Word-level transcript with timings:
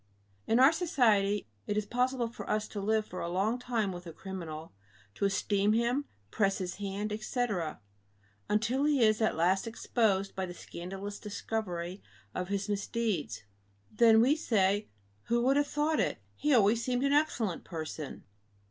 In 0.47 0.59
our 0.59 0.71
society 0.71 1.47
it 1.67 1.77
is 1.77 1.85
possible 1.85 2.27
for 2.27 2.49
us 2.49 2.67
to 2.69 2.81
live 2.81 3.05
for 3.05 3.19
a 3.21 3.29
long 3.29 3.59
time 3.59 3.91
with 3.91 4.07
a 4.07 4.11
criminal, 4.11 4.73
to 5.13 5.25
esteem 5.25 5.73
him, 5.73 6.05
press 6.31 6.57
his 6.57 6.77
hand, 6.77 7.13
etc., 7.13 7.79
until 8.49 8.85
he 8.85 9.03
is 9.03 9.21
at 9.21 9.35
last 9.35 9.67
exposed 9.67 10.35
by 10.35 10.47
the 10.47 10.55
scandalous 10.55 11.19
discovery 11.19 12.01
of 12.33 12.47
his 12.47 12.67
misdeeds. 12.67 13.43
Then 13.91 14.21
we 14.21 14.35
say: 14.35 14.87
"Who 15.25 15.43
would 15.43 15.55
have 15.57 15.67
thought 15.67 15.99
it? 15.99 16.17
He 16.35 16.51
always 16.51 16.83
seemed 16.83 17.03
an 17.03 17.13
excellent 17.13 17.63
person." 17.63 18.23